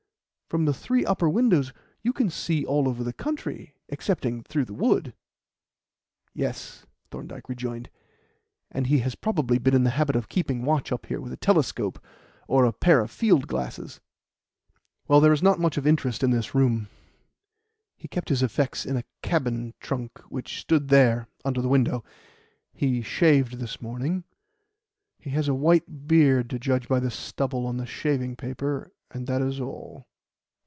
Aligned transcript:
From 0.51 0.65
the 0.65 0.73
three 0.73 1.05
upper 1.05 1.29
windows 1.29 1.71
you 2.01 2.11
can 2.11 2.29
see 2.29 2.65
all 2.65 2.89
over 2.89 3.05
the 3.05 3.13
country 3.13 3.73
excepting 3.87 4.43
through 4.43 4.65
the 4.65 4.73
wood." 4.73 5.13
"Yes," 6.33 6.85
Thorndyke 7.09 7.47
rejoined, 7.47 7.89
"and 8.69 8.87
he 8.87 8.99
has 8.99 9.15
probably 9.15 9.59
been 9.59 9.73
in 9.73 9.85
the 9.85 9.91
habit 9.91 10.17
of 10.17 10.27
keeping 10.27 10.65
watch 10.65 10.91
up 10.91 11.05
here 11.05 11.21
with 11.21 11.31
a 11.31 11.37
telescope 11.37 12.03
or 12.49 12.65
a 12.65 12.73
pair 12.73 12.99
of 12.99 13.09
field 13.09 13.47
glasses. 13.47 14.01
Well, 15.07 15.21
there 15.21 15.31
is 15.31 15.41
not 15.41 15.57
much 15.57 15.77
of 15.77 15.87
interest 15.87 16.21
in 16.21 16.31
this 16.31 16.53
room. 16.53 16.89
He 17.95 18.09
kept 18.09 18.27
his 18.27 18.43
effects 18.43 18.85
in 18.85 18.97
a 18.97 19.05
cabin 19.21 19.73
trunk 19.79 20.19
which 20.29 20.59
stood 20.59 20.89
there 20.89 21.29
under 21.45 21.61
the 21.61 21.69
window. 21.69 22.03
He 22.73 23.01
shaved 23.01 23.53
this 23.59 23.81
morning. 23.81 24.25
He 25.17 25.29
has 25.29 25.47
a 25.47 25.53
white 25.55 26.09
beard, 26.09 26.49
to 26.49 26.59
judge 26.59 26.89
by 26.89 26.99
the 26.99 27.09
stubble 27.09 27.65
on 27.65 27.77
the 27.77 27.85
shaving 27.85 28.35
paper, 28.35 28.91
and 29.11 29.27
that 29.27 29.41
is 29.41 29.61
all. 29.61 30.07